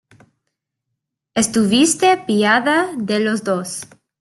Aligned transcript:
estuviste 1.35 2.17
pillada 2.25 2.89
de 2.97 3.19
los 3.19 3.43
dos. 3.43 3.87